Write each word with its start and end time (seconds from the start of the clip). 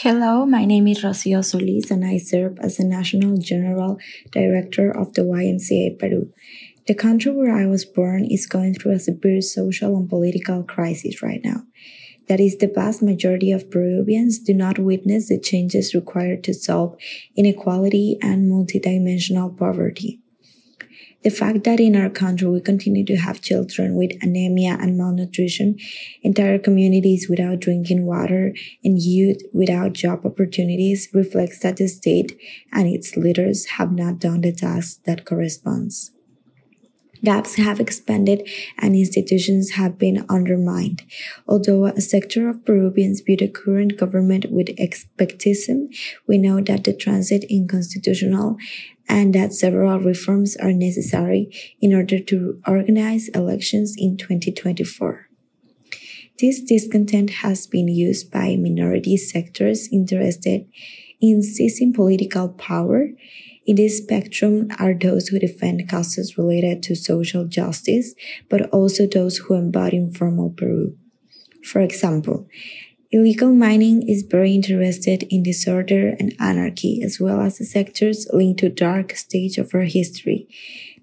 Hello, 0.00 0.44
my 0.44 0.66
name 0.66 0.88
is 0.88 1.02
Rocio 1.02 1.42
Solis 1.42 1.90
and 1.90 2.04
I 2.04 2.18
serve 2.18 2.58
as 2.60 2.76
the 2.76 2.84
National 2.84 3.38
General 3.38 3.98
Director 4.30 4.90
of 4.90 5.14
the 5.14 5.22
YMCA 5.22 5.98
Peru. 5.98 6.30
The 6.86 6.94
country 6.94 7.32
where 7.32 7.56
I 7.56 7.64
was 7.64 7.86
born 7.86 8.26
is 8.26 8.44
going 8.44 8.74
through 8.74 8.92
a 8.92 8.98
severe 8.98 9.40
social 9.40 9.96
and 9.96 10.06
political 10.06 10.64
crisis 10.64 11.22
right 11.22 11.40
now. 11.42 11.62
That 12.28 12.40
is, 12.40 12.58
the 12.58 12.66
vast 12.66 13.00
majority 13.00 13.50
of 13.52 13.70
Peruvians 13.70 14.38
do 14.38 14.52
not 14.52 14.78
witness 14.78 15.30
the 15.30 15.40
changes 15.40 15.94
required 15.94 16.44
to 16.44 16.52
solve 16.52 16.98
inequality 17.34 18.18
and 18.20 18.52
multidimensional 18.52 19.56
poverty. 19.56 20.20
The 21.26 21.32
fact 21.32 21.64
that 21.64 21.80
in 21.80 21.96
our 21.96 22.08
country 22.08 22.46
we 22.46 22.60
continue 22.60 23.04
to 23.04 23.16
have 23.16 23.40
children 23.40 23.96
with 23.96 24.12
anemia 24.22 24.78
and 24.80 24.96
malnutrition, 24.96 25.76
entire 26.22 26.56
communities 26.56 27.26
without 27.28 27.58
drinking 27.58 28.06
water, 28.06 28.54
and 28.84 29.02
youth 29.02 29.42
without 29.52 29.92
job 29.94 30.24
opportunities 30.24 31.08
reflects 31.12 31.58
that 31.64 31.78
the 31.78 31.88
state 31.88 32.38
and 32.72 32.86
its 32.86 33.16
leaders 33.16 33.66
have 33.76 33.90
not 33.90 34.20
done 34.20 34.42
the 34.42 34.52
task 34.52 35.02
that 35.02 35.24
corresponds. 35.24 36.12
Gaps 37.24 37.56
have 37.56 37.80
expanded 37.80 38.48
and 38.78 38.94
institutions 38.94 39.72
have 39.72 39.98
been 39.98 40.24
undermined. 40.28 41.02
Although 41.46 41.86
a 41.86 42.00
sector 42.00 42.48
of 42.48 42.64
Peruvians 42.64 43.20
view 43.20 43.36
the 43.36 43.48
current 43.48 43.96
government 43.96 44.46
with 44.50 44.68
expectism, 44.76 45.94
we 46.26 46.38
know 46.38 46.60
that 46.60 46.84
the 46.84 46.92
transit 46.92 47.44
in 47.48 47.68
constitutional 47.68 48.56
and 49.08 49.34
that 49.34 49.52
several 49.52 50.00
reforms 50.00 50.56
are 50.56 50.72
necessary 50.72 51.50
in 51.80 51.94
order 51.94 52.18
to 52.18 52.60
organize 52.66 53.28
elections 53.28 53.94
in 53.96 54.16
2024. 54.16 55.28
This 56.38 56.60
discontent 56.60 57.30
has 57.42 57.66
been 57.66 57.88
used 57.88 58.30
by 58.30 58.56
minority 58.56 59.16
sectors 59.16 59.88
interested 59.90 60.68
in 61.20 61.42
seizing 61.42 61.94
political 61.94 62.50
power 62.50 63.08
in 63.66 63.76
this 63.76 63.98
spectrum 63.98 64.68
are 64.78 64.94
those 64.94 65.28
who 65.28 65.38
defend 65.38 65.88
causes 65.88 66.38
related 66.38 66.82
to 66.84 66.94
social 66.94 67.44
justice, 67.44 68.14
but 68.48 68.70
also 68.70 69.06
those 69.06 69.38
who 69.38 69.54
embody 69.54 69.96
informal 69.96 70.50
Peru. 70.50 70.96
For 71.64 71.80
example, 71.80 72.48
illegal 73.10 73.52
mining 73.52 74.08
is 74.08 74.22
very 74.22 74.54
interested 74.54 75.24
in 75.30 75.42
disorder 75.42 76.14
and 76.20 76.34
anarchy, 76.38 77.02
as 77.02 77.18
well 77.18 77.40
as 77.40 77.58
the 77.58 77.64
sectors 77.64 78.26
linked 78.32 78.60
to 78.60 78.68
dark 78.68 79.16
stage 79.16 79.58
of 79.58 79.74
our 79.74 79.82
history, 79.82 80.46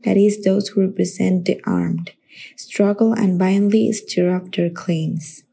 that 0.06 0.16
is, 0.16 0.44
those 0.44 0.70
who 0.70 0.82
represent 0.82 1.46
the 1.46 1.62
armed, 1.66 2.12
struggle 2.56 3.12
and 3.14 3.38
violently 3.38 3.92
stir 3.92 4.36
up 4.36 4.54
their 4.56 4.70
claims. 4.70 5.44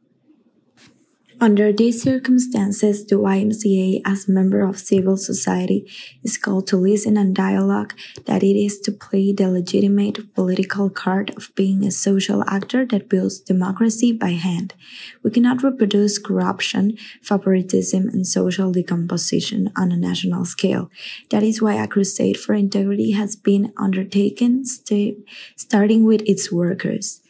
Under 1.43 1.73
these 1.73 2.03
circumstances, 2.03 3.07
the 3.07 3.17
YMCA, 3.17 4.03
as 4.05 4.29
member 4.29 4.61
of 4.61 4.79
civil 4.79 5.17
society, 5.17 5.91
is 6.23 6.37
called 6.37 6.67
to 6.67 6.77
listen 6.77 7.17
and 7.17 7.35
dialogue 7.35 7.95
that 8.27 8.43
it 8.43 8.63
is 8.63 8.79
to 8.81 8.93
play 8.93 9.33
the 9.33 9.49
legitimate 9.49 10.35
political 10.35 10.91
card 10.91 11.35
of 11.39 11.51
being 11.55 11.87
a 11.87 11.91
social 11.91 12.45
actor 12.47 12.85
that 12.85 13.09
builds 13.09 13.41
democracy 13.41 14.13
by 14.13 14.33
hand. 14.33 14.75
We 15.23 15.31
cannot 15.31 15.63
reproduce 15.63 16.19
corruption, 16.19 16.99
favoritism, 17.23 18.11
and 18.11 18.27
social 18.27 18.71
decomposition 18.71 19.73
on 19.75 19.93
a 19.93 19.97
national 19.97 20.45
scale. 20.45 20.91
That 21.31 21.43
is 21.43 21.63
why 21.63 21.83
a 21.83 21.89
crusade 21.89 22.39
for 22.39 22.53
integrity 22.53 23.13
has 23.13 23.35
been 23.35 23.73
undertaken, 23.79 24.67
st 24.67 25.17
starting 25.57 26.05
with 26.05 26.21
its 26.27 26.53
workers. 26.53 27.23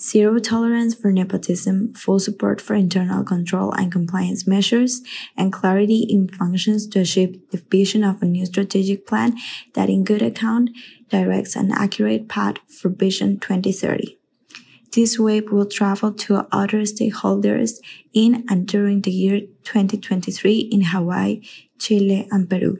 Zero 0.00 0.38
tolerance 0.38 0.94
for 0.94 1.10
nepotism, 1.10 1.92
full 1.92 2.20
support 2.20 2.60
for 2.60 2.74
internal 2.74 3.24
control 3.24 3.72
and 3.72 3.90
compliance 3.90 4.46
measures, 4.46 5.02
and 5.36 5.52
clarity 5.52 6.06
in 6.08 6.28
functions 6.28 6.86
to 6.86 7.00
achieve 7.00 7.40
the 7.50 7.60
vision 7.68 8.04
of 8.04 8.22
a 8.22 8.24
new 8.24 8.46
strategic 8.46 9.08
plan 9.08 9.36
that 9.74 9.90
in 9.90 10.04
good 10.04 10.22
account 10.22 10.70
directs 11.08 11.56
an 11.56 11.72
accurate 11.72 12.28
path 12.28 12.58
for 12.68 12.90
Vision 12.90 13.40
2030. 13.40 14.16
This 14.92 15.18
wave 15.18 15.50
will 15.50 15.66
travel 15.66 16.12
to 16.12 16.46
other 16.52 16.82
stakeholders 16.82 17.80
in 18.14 18.44
and 18.48 18.68
during 18.68 19.02
the 19.02 19.10
year 19.10 19.40
2023 19.64 20.58
in 20.70 20.82
Hawaii, 20.82 21.42
Chile, 21.80 22.28
and 22.30 22.48
Peru. 22.48 22.78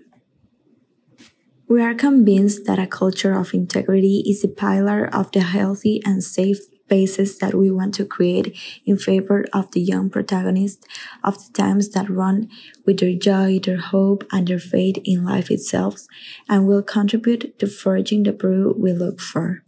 We 1.68 1.82
are 1.82 1.94
convinced 1.94 2.64
that 2.66 2.78
a 2.78 2.86
culture 2.86 3.36
of 3.36 3.52
integrity 3.52 4.22
is 4.24 4.44
a 4.44 4.48
pillar 4.48 5.04
of 5.12 5.32
the 5.32 5.40
healthy 5.40 6.00
and 6.06 6.22
safe 6.22 6.60
spaces 6.88 7.36
that 7.38 7.54
we 7.54 7.70
want 7.70 7.92
to 7.94 8.04
create 8.06 8.56
in 8.86 8.96
favor 8.96 9.44
of 9.52 9.70
the 9.72 9.80
young 9.80 10.08
protagonists 10.08 10.86
of 11.22 11.36
the 11.36 11.52
times 11.52 11.90
that 11.90 12.08
run 12.08 12.48
with 12.86 12.98
their 13.00 13.12
joy, 13.12 13.58
their 13.58 13.76
hope, 13.76 14.24
and 14.32 14.48
their 14.48 14.58
faith 14.58 14.96
in 15.04 15.22
life 15.22 15.50
itself, 15.50 16.06
and 16.48 16.66
will 16.66 16.82
contribute 16.82 17.58
to 17.58 17.66
forging 17.66 18.22
the 18.22 18.32
Peru 18.32 18.74
we 18.76 18.92
look 18.92 19.20
for. 19.20 19.62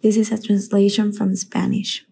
This 0.00 0.16
is 0.16 0.30
a 0.30 0.40
translation 0.40 1.12
from 1.12 1.34
Spanish. 1.34 2.06